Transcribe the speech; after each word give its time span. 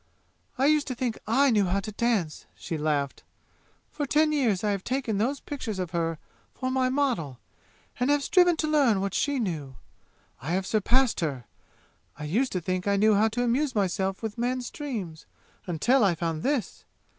"I 0.57 0.65
used 0.65 0.87
to 0.87 0.95
think 0.95 1.19
I 1.27 1.51
knew 1.51 1.65
how 1.65 1.79
to 1.79 1.91
dance!" 1.91 2.47
she 2.55 2.75
laughed 2.75 3.21
"For 3.91 4.07
ten 4.07 4.31
years 4.31 4.63
I 4.63 4.71
have 4.71 4.83
taken 4.83 5.19
those 5.19 5.39
pictures 5.39 5.77
of 5.77 5.91
her 5.91 6.17
for 6.55 6.71
my 6.71 6.89
model 6.89 7.37
and 7.99 8.09
have 8.09 8.23
striven 8.23 8.57
to 8.57 8.67
learn 8.67 8.99
what 8.99 9.13
she 9.13 9.37
knew. 9.37 9.75
I 10.41 10.53
have 10.53 10.65
surpassed 10.65 11.19
her! 11.19 11.45
I 12.17 12.23
used 12.23 12.51
to 12.53 12.61
think 12.61 12.87
I 12.87 12.95
knew 12.95 13.13
how 13.13 13.27
to 13.27 13.43
amuse 13.43 13.75
myself 13.75 14.23
with 14.23 14.39
men's 14.39 14.71
dreams 14.71 15.27
until 15.67 16.03
I 16.03 16.15
found 16.15 16.41
this! 16.41 16.83